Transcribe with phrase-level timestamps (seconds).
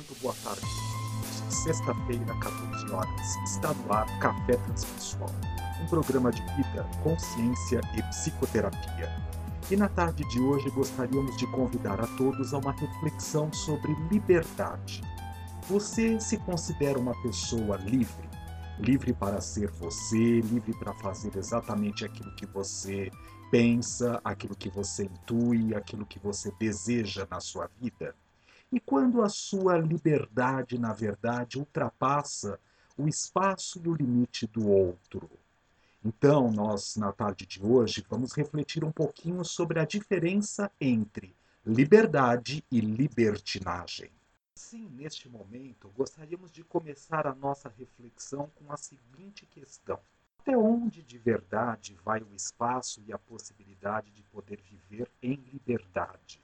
[0.00, 0.66] Muito boa tarde.
[1.50, 5.28] Sexta-feira, 14 horas, está no ar Café Transpessoal,
[5.82, 9.14] um programa de vida, consciência e psicoterapia.
[9.70, 15.02] E na tarde de hoje gostaríamos de convidar a todos a uma reflexão sobre liberdade.
[15.68, 18.26] Você se considera uma pessoa livre?
[18.78, 23.10] Livre para ser você, livre para fazer exatamente aquilo que você
[23.50, 28.14] pensa, aquilo que você intui, aquilo que você deseja na sua vida?
[28.72, 32.60] E quando a sua liberdade, na verdade, ultrapassa
[32.96, 35.28] o espaço e o limite do outro?
[36.04, 41.34] Então, nós, na tarde de hoje, vamos refletir um pouquinho sobre a diferença entre
[41.66, 44.10] liberdade e libertinagem.
[44.54, 49.98] Sim, neste momento, gostaríamos de começar a nossa reflexão com a seguinte questão:
[50.38, 56.40] Até onde de verdade vai o espaço e a possibilidade de poder viver em liberdade?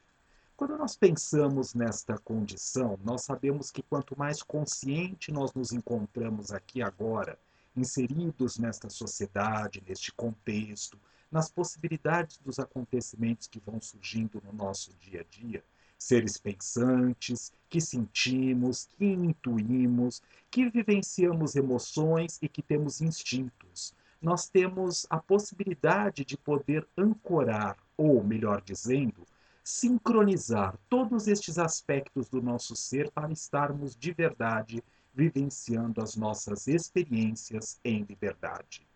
[0.56, 6.80] Quando nós pensamos nesta condição, nós sabemos que quanto mais consciente nós nos encontramos aqui
[6.80, 7.38] agora,
[7.76, 10.98] inseridos nesta sociedade, neste contexto,
[11.30, 15.62] nas possibilidades dos acontecimentos que vão surgindo no nosso dia a dia,
[15.98, 23.94] seres pensantes, que sentimos, que intuímos, que vivenciamos emoções e que temos instintos.
[24.22, 29.26] Nós temos a possibilidade de poder ancorar, ou melhor dizendo,
[29.66, 34.80] sincronizar todos estes aspectos do nosso ser para estarmos de verdade
[35.12, 38.86] vivenciando as nossas experiências em liberdade.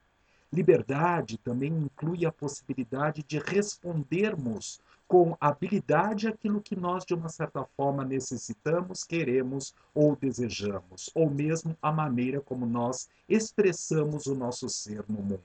[0.52, 7.64] Liberdade também inclui a possibilidade de respondermos com habilidade aquilo que nós, de uma certa
[7.76, 15.04] forma, necessitamos, queremos ou desejamos, ou mesmo a maneira como nós expressamos o nosso ser
[15.08, 15.42] no mundo.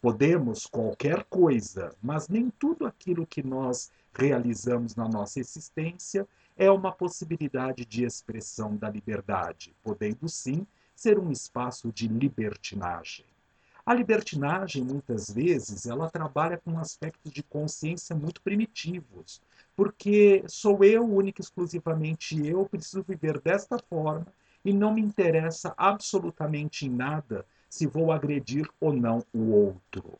[0.00, 6.92] Podemos qualquer coisa, mas nem tudo aquilo que nós realizamos na nossa existência é uma
[6.92, 13.24] possibilidade de expressão da liberdade, podendo sim ser um espaço de libertinagem.
[13.84, 19.42] A libertinagem, muitas vezes, ela trabalha com aspectos de consciência muito primitivos,
[19.74, 24.26] porque sou eu, única e exclusivamente eu, preciso viver desta forma
[24.64, 30.18] e não me interessa absolutamente em nada se vou agredir ou não o outro.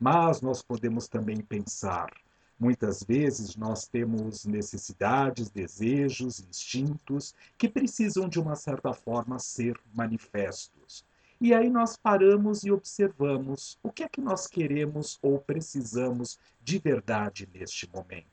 [0.00, 2.08] Mas nós podemos também pensar,
[2.58, 11.04] Muitas vezes nós temos necessidades, desejos, instintos que precisam de uma certa forma ser manifestos.
[11.40, 16.80] E aí nós paramos e observamos o que é que nós queremos ou precisamos de
[16.80, 18.26] verdade neste momento.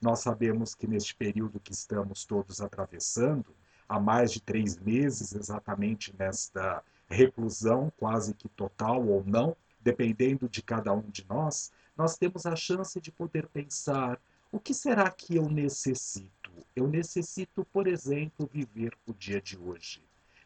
[0.00, 3.54] Nós sabemos que neste período que estamos todos atravessando,
[3.88, 10.60] há mais de três meses exatamente nesta reclusão, quase que total ou não, dependendo de
[10.60, 14.20] cada um de nós, nós temos a chance de poder pensar:
[14.52, 16.52] o que será que eu necessito?
[16.74, 20.00] Eu necessito, por exemplo, viver o dia de hoje.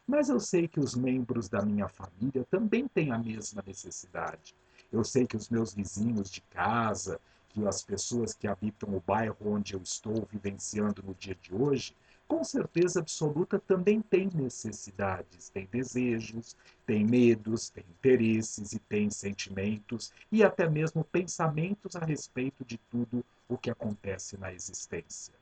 [0.06, 4.56] Mas eu sei que os membros da minha família também têm a mesma necessidade.
[4.90, 7.20] Eu sei que os meus vizinhos de casa,
[7.50, 11.94] que as pessoas que habitam o bairro onde eu estou vivenciando no dia de hoje,
[12.32, 16.56] com certeza absoluta também tem necessidades, tem desejos,
[16.86, 23.22] tem medos, tem interesses e tem sentimentos e até mesmo pensamentos a respeito de tudo
[23.46, 25.34] o que acontece na existência.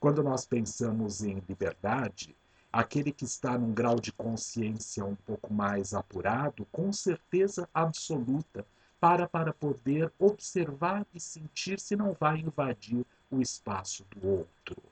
[0.00, 2.34] Quando nós pensamos em liberdade,
[2.72, 8.66] aquele que está num grau de consciência um pouco mais apurado, com certeza absoluta,
[8.98, 14.91] para para poder observar e sentir se não vai invadir o espaço do outro.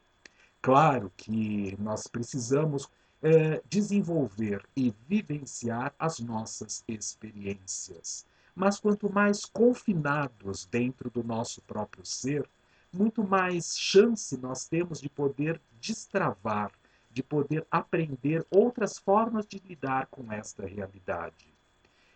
[0.62, 2.88] Claro que nós precisamos
[3.22, 8.26] é, desenvolver e vivenciar as nossas experiências.
[8.54, 12.48] Mas quanto mais confinados dentro do nosso próprio ser,
[12.93, 16.72] muito mais chance nós temos de poder destravar,
[17.10, 21.54] de poder aprender outras formas de lidar com esta realidade.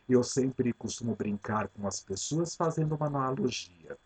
[0.07, 3.97] Eu sempre costumo brincar com as pessoas fazendo uma analogia.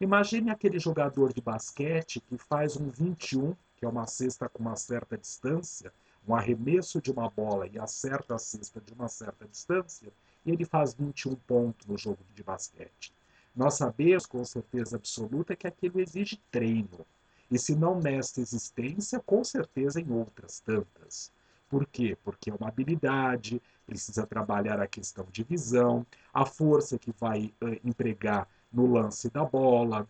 [0.00, 4.76] Imagine aquele jogador de basquete que faz um 21 que é uma cesta com uma
[4.76, 5.92] certa distância,
[6.26, 10.12] um arremesso de uma bola e acerta a cesta de uma certa distância,
[10.44, 13.12] e ele faz 21 pontos no jogo de basquete.
[13.54, 17.06] Nós sabemos com certeza absoluta que aquilo exige treino.
[17.50, 21.32] E se não nesta existência, com certeza em outras tantas.
[21.68, 22.16] Por quê?
[22.24, 27.78] Porque é uma habilidade, precisa trabalhar a questão de visão, a força que vai uh,
[27.84, 30.06] empregar no lance da bola,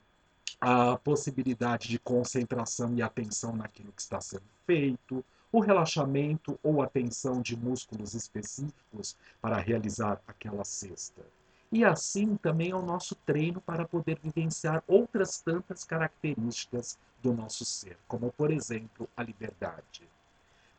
[0.60, 7.40] a possibilidade de concentração e atenção naquilo que está sendo feito, o relaxamento ou atenção
[7.40, 11.22] de músculos específicos para realizar aquela cesta.
[11.70, 17.64] E assim também é o nosso treino para poder vivenciar outras tantas características do nosso
[17.64, 20.08] ser, como por exemplo a liberdade.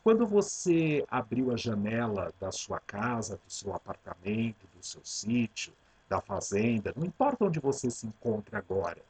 [0.04, 5.74] Quando você abriu a janela da sua casa, do seu apartamento, do seu sítio,
[6.08, 9.04] da fazenda, não importa onde você se encontre agora,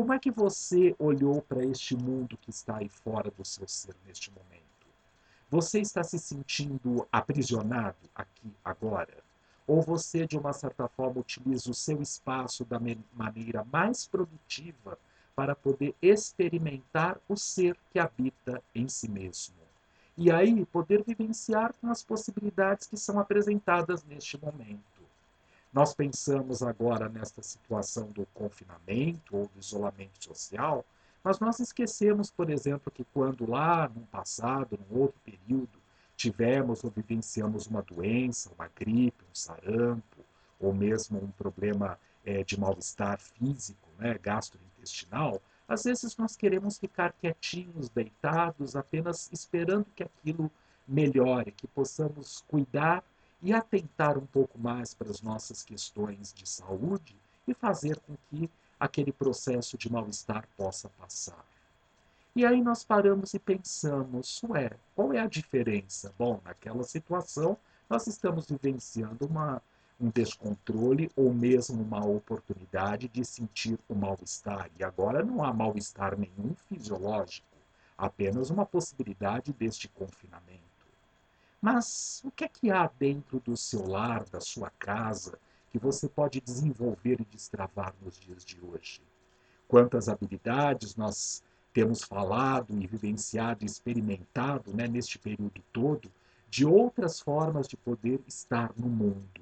[0.00, 3.94] como é que você olhou para este mundo que está aí fora do seu ser
[4.06, 4.88] neste momento?
[5.50, 9.12] Você está se sentindo aprisionado aqui agora?
[9.66, 12.80] Ou você, de uma certa forma, utiliza o seu espaço da
[13.12, 14.98] maneira mais produtiva
[15.36, 19.56] para poder experimentar o ser que habita em si mesmo?
[20.16, 24.80] E aí poder vivenciar com as possibilidades que são apresentadas neste momento.
[25.72, 30.84] Nós pensamos agora nesta situação do confinamento ou do isolamento social,
[31.22, 35.78] mas nós esquecemos, por exemplo, que quando lá no passado, num outro período,
[36.16, 40.24] tivemos ou vivenciamos uma doença, uma gripe, um sarampo,
[40.58, 47.12] ou mesmo um problema é, de mal-estar físico, né, gastrointestinal, às vezes nós queremos ficar
[47.12, 50.50] quietinhos, deitados, apenas esperando que aquilo
[50.86, 53.04] melhore, que possamos cuidar
[53.42, 57.16] e atentar um pouco mais para as nossas questões de saúde
[57.46, 61.44] e fazer com que aquele processo de mal-estar possa passar.
[62.34, 66.14] E aí nós paramos e pensamos, ué, qual é a diferença?
[66.18, 67.56] Bom, naquela situação
[67.88, 69.60] nós estamos vivenciando uma,
[70.00, 74.70] um descontrole ou mesmo uma oportunidade de sentir o mal-estar.
[74.78, 77.48] E agora não há mal-estar nenhum fisiológico,
[77.98, 80.69] apenas uma possibilidade deste confinamento.
[81.60, 85.38] Mas o que é que há dentro do seu lar, da sua casa,
[85.70, 89.02] que você pode desenvolver e destravar nos dias de hoje?
[89.68, 91.42] Quantas habilidades nós
[91.72, 96.10] temos falado e vivenciado e experimentado né, neste período todo
[96.48, 99.40] de outras formas de poder estar no mundo.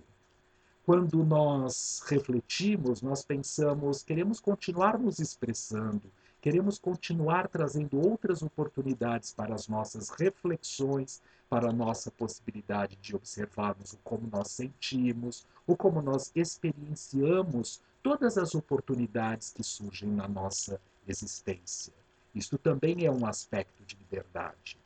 [0.84, 6.02] Quando nós refletimos, nós pensamos, queremos continuar nos expressando,
[6.40, 13.92] queremos continuar trazendo outras oportunidades para as nossas reflexões, para a nossa possibilidade de observarmos
[13.92, 20.80] o como nós sentimos, o como nós experienciamos todas as oportunidades que surgem na nossa
[21.06, 21.92] existência.
[22.34, 24.78] Isto também é um aspecto de liberdade.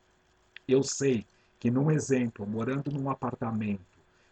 [0.67, 1.25] Eu sei
[1.59, 3.81] que, num exemplo, morando num apartamento,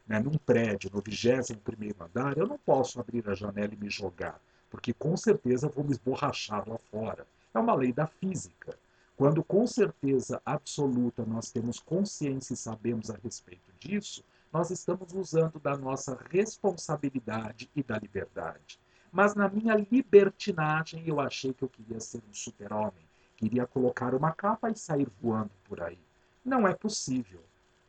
[0.07, 4.39] né, num prédio, no 21º andar, eu não posso abrir a janela e me jogar,
[4.71, 7.27] porque com certeza vou me esborrachar lá fora.
[7.53, 8.75] É uma lei da física.
[9.17, 15.59] Quando com certeza absoluta nós temos consciência e sabemos a respeito disso, nós estamos usando
[15.59, 18.79] da nossa responsabilidade e da liberdade.
[19.11, 24.31] Mas na minha libertinagem eu achei que eu queria ser um super-homem, queria colocar uma
[24.31, 25.99] capa e sair voando por aí.
[26.43, 27.43] Não é possível.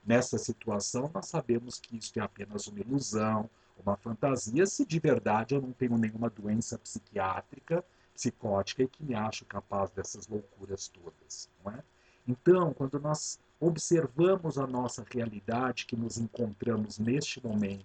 [0.05, 3.49] Nessa situação, nós sabemos que isso é apenas uma ilusão,
[3.84, 7.84] uma fantasia, se de verdade eu não tenho nenhuma doença psiquiátrica
[8.14, 11.49] psicótica e que me acho capaz dessas loucuras todas.
[11.64, 11.82] Não é?
[12.26, 17.84] Então, quando nós observamos a nossa realidade que nos encontramos neste momento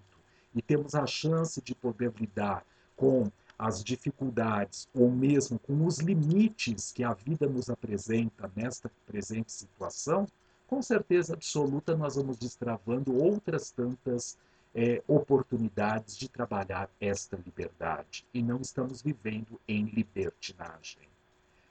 [0.54, 2.66] e temos a chance de poder lidar
[2.96, 9.52] com as dificuldades ou mesmo com os limites que a vida nos apresenta nesta presente
[9.52, 10.28] situação,
[10.68, 14.38] com certeza absoluta nós vamos destravando outras tantas
[14.78, 21.02] é, oportunidades de trabalhar esta liberdade e não estamos vivendo em libertinagem.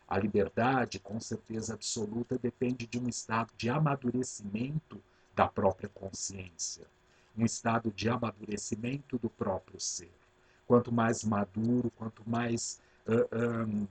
[0.09, 5.01] A liberdade, com certeza absoluta, depende de um estado de amadurecimento
[5.37, 6.85] da própria consciência,
[7.39, 10.11] um estado de amadurecimento do próprio ser.
[10.67, 13.87] Quanto mais maduro, quanto mais uh, um,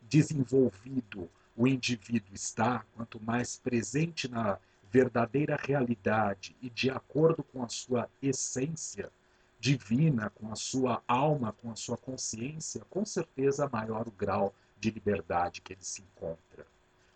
[0.00, 4.58] desenvolvido o indivíduo está, quanto mais presente na
[4.92, 9.10] verdadeira realidade e de acordo com a sua essência
[9.58, 14.90] divina, com a sua alma, com a sua consciência, com certeza maior o grau de
[14.90, 16.66] liberdade que ele se encontra.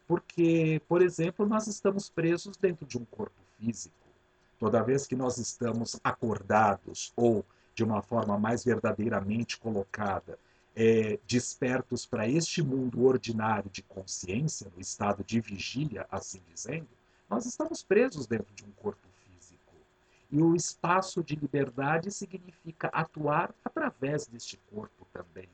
[0.09, 3.95] Porque, por exemplo, nós estamos presos dentro de um corpo físico.
[4.59, 10.39] Toda vez que nós estamos acordados ou de uma forma mais verdadeiramente colocada,
[10.75, 16.89] é, despertos para este mundo ordinário de consciência, no estado de vigília, assim dizendo,
[17.29, 19.75] nós estamos presos dentro de um corpo físico.
[20.31, 25.49] E o espaço de liberdade significa atuar através deste corpo também,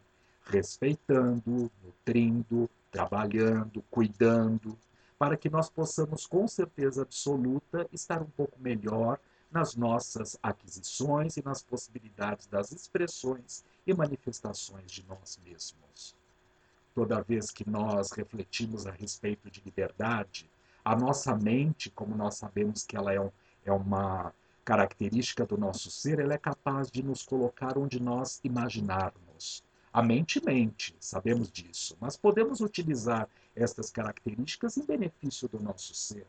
[0.44, 4.78] respeitando, nutrindo, trabalhando, cuidando,
[5.18, 9.18] para que nós possamos, com certeza absoluta, estar um pouco melhor
[9.50, 16.16] nas nossas aquisições e nas possibilidades das expressões e manifestações de nós mesmos.
[16.94, 20.50] Toda vez que nós refletimos a respeito de liberdade,
[20.84, 23.30] a nossa mente, como nós sabemos que ela é, um,
[23.64, 24.32] é uma
[24.64, 29.62] característica do nosso ser, ela é capaz de nos colocar onde nós imaginarmos.
[29.92, 36.26] A mente mente, sabemos disso, mas podemos utilizar estas características em benefício do nosso ser.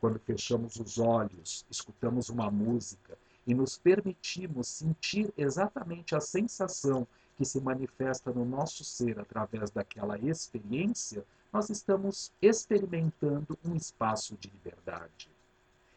[0.00, 7.06] quando fechamos os olhos, escutamos uma música e nos permitimos sentir exatamente a sensação
[7.36, 14.50] que se manifesta no nosso ser através daquela experiência, nós estamos experimentando um espaço de
[14.50, 15.30] liberdade.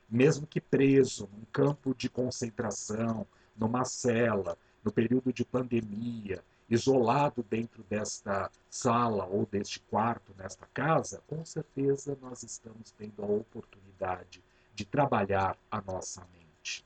[0.08, 3.26] Mesmo que preso num campo de concentração,
[3.58, 11.24] numa cela, no período de pandemia, isolado dentro desta sala ou deste quarto, nesta casa,
[11.26, 14.44] com certeza nós estamos tendo a oportunidade
[14.76, 16.86] de trabalhar a nossa mente.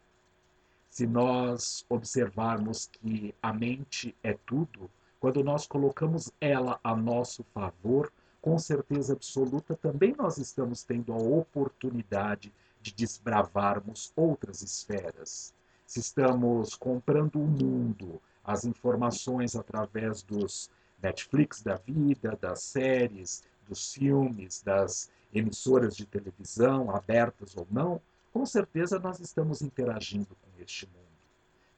[0.90, 8.10] Se nós observarmos que a mente é tudo, quando nós colocamos ela a nosso favor,
[8.42, 15.54] com certeza absoluta também nós estamos tendo a oportunidade de desbravarmos outras esferas.
[15.86, 20.70] Se estamos comprando o mundo, as informações através dos
[21.02, 28.02] Netflix da vida, das séries, dos filmes, das emissoras de televisão, abertas ou não,
[28.34, 30.98] com certeza nós estamos interagindo com este mundo.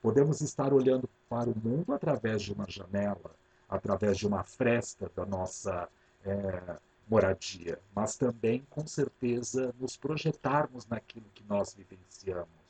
[0.01, 3.35] Podemos estar olhando para o mundo através de uma janela,
[3.67, 5.89] através de uma fresta da nossa
[6.25, 6.77] é,
[7.09, 12.63] moradia, mas também, com certeza, nos projetarmos naquilo que nós vivenciamos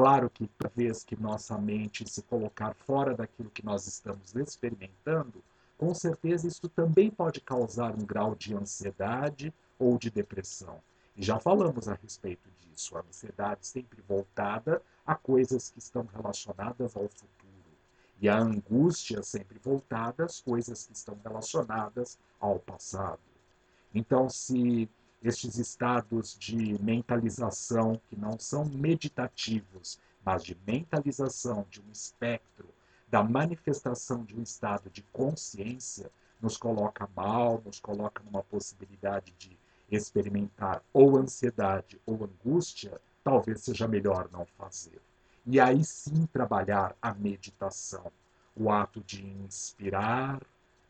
[0.00, 5.44] Claro que toda vez que nossa mente se colocar fora daquilo que nós estamos experimentando,
[5.76, 10.80] com certeza isso também pode causar um grau de ansiedade ou de depressão.
[11.14, 12.96] E já falamos a respeito disso.
[12.96, 17.39] A ansiedade sempre voltada a coisas que estão relacionadas ao futuro.
[18.20, 23.20] E a angústia sempre voltada às coisas que estão relacionadas ao passado.
[23.94, 24.88] Então, se
[25.22, 32.68] estes estados de mentalização que não são meditativos, mas de mentalização de um espectro
[33.08, 36.10] da manifestação de um estado de consciência,
[36.40, 39.58] nos coloca mal, nos coloca numa possibilidade de
[39.90, 45.00] experimentar ou ansiedade ou angústia, talvez seja melhor não fazer.
[45.46, 48.12] E aí sim trabalhar a meditação,
[48.54, 50.40] o ato de inspirar,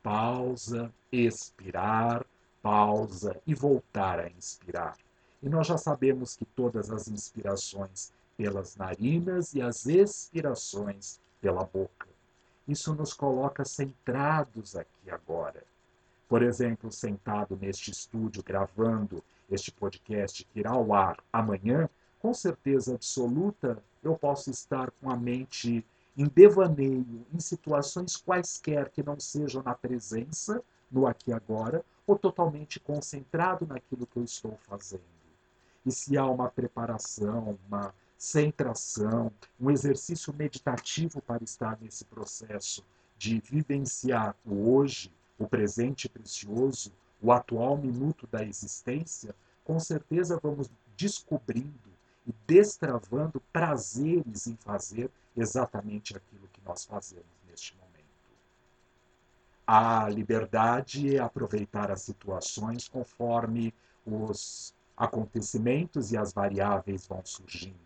[0.02, 2.24] pausa, expirar,
[2.62, 4.96] pausa e voltar a inspirar.
[5.42, 12.08] E nós já sabemos que todas as inspirações pelas narinas e as expirações pela boca.
[12.66, 15.62] Isso nos coloca centrados aqui agora.
[16.28, 21.88] Por exemplo, sentado neste estúdio gravando este podcast que irá ao ar amanhã,
[22.20, 25.84] com certeza absoluta eu posso estar com a mente
[26.16, 32.18] em devaneio, em situações quaisquer que não sejam na presença, no aqui e agora, ou
[32.18, 35.02] totalmente concentrado naquilo que eu estou fazendo.
[35.84, 42.84] E se há uma preparação, uma centração, um exercício meditativo para estar nesse processo
[43.16, 49.34] de vivenciar o hoje, o presente precioso, o atual minuto da existência,
[49.64, 51.89] com certeza vamos descobrindo
[52.30, 57.90] e destravando prazeres em fazer exatamente aquilo que nós fazemos neste momento.
[59.66, 63.74] A liberdade é aproveitar as situações conforme
[64.06, 67.76] os acontecimentos e as variáveis vão surgindo.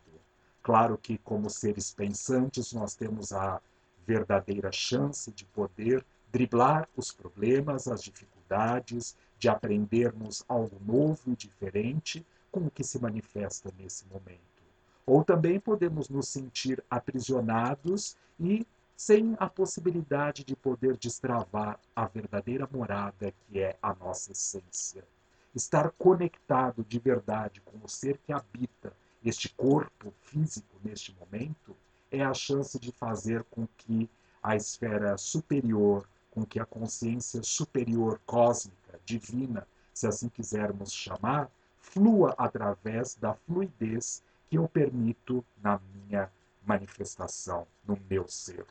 [0.62, 3.62] Claro que, como seres pensantes, nós temos a
[4.06, 12.26] verdadeira chance de poder driblar os problemas, as dificuldades, de aprendermos algo novo e diferente
[12.54, 14.62] com o que se manifesta nesse momento.
[15.04, 18.64] Ou também podemos nos sentir aprisionados e
[18.96, 25.04] sem a possibilidade de poder destravar a verdadeira morada que é a nossa essência.
[25.52, 28.92] Estar conectado de verdade com o ser que habita
[29.24, 31.76] este corpo físico neste momento
[32.08, 34.08] é a chance de fazer com que
[34.40, 41.50] a esfera superior, com que a consciência superior cósmica, divina, se assim quisermos chamar,
[41.84, 46.30] flua através da fluidez que eu permito na minha
[46.66, 48.66] manifestação, no meu ser.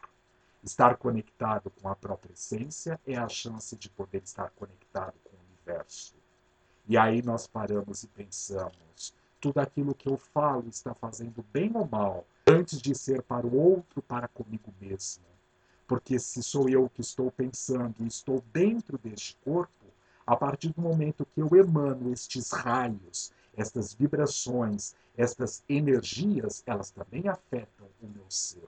[0.64, 5.40] Estar conectado com a própria essência é a chance de poder estar conectado com o
[5.50, 6.16] universo.
[6.88, 11.88] E aí nós paramos e pensamos: tudo aquilo que eu falo está fazendo bem ou
[11.88, 15.24] mal, antes de ser para o outro, para comigo mesmo.
[15.86, 19.83] Porque se sou eu que estou pensando e estou dentro deste corpo,
[20.26, 27.28] a partir do momento que eu emano estes raios, estas vibrações, estas energias, elas também
[27.28, 28.68] afetam o meu ser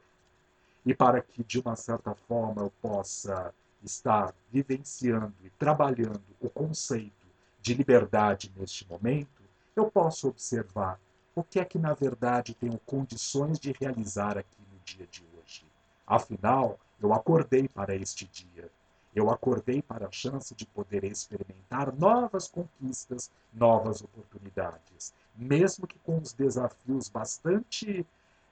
[0.85, 7.13] e para que, de uma certa forma, eu possa estar vivenciando e trabalhando o conceito
[7.59, 9.43] de liberdade neste momento,
[9.75, 10.99] eu posso observar
[11.33, 15.65] o que é que, na verdade, tenho condições de realizar aqui no dia de hoje.
[16.05, 18.69] Afinal, eu acordei para este dia.
[19.15, 25.13] Eu acordei para a chance de poder experimentar novas conquistas, novas oportunidades.
[25.37, 28.05] mesmo que com os desafios bastante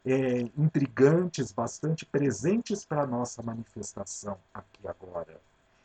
[0.06, 5.40] é, intrigantes, bastante presentes para a nossa manifestação aqui agora.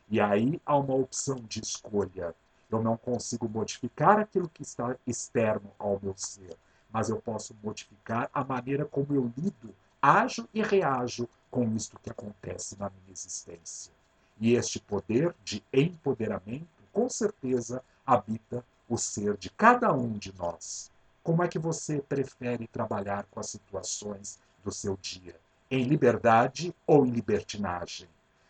[0.09, 2.35] E aí há uma opção de escolha.
[2.69, 6.55] Eu não consigo modificar aquilo que está externo ao meu ser,
[6.91, 12.09] mas eu posso modificar a maneira como eu lido, ajo e reajo com isto que
[12.09, 13.98] acontece na minha existência.
[14.39, 20.89] E este poder de empoderamento, com certeza, habita o ser de cada um de nós.
[21.21, 25.35] Como é que você prefere trabalhar com as situações do seu dia?
[25.69, 28.07] Em liberdade ou em libertinagem?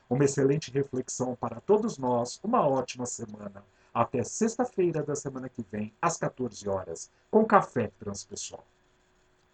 [0.10, 3.64] Uma excelente reflexão para todos nós, uma ótima semana.
[3.94, 8.64] Até sexta-feira da semana que vem, às 14 horas, com Café Transpessoal.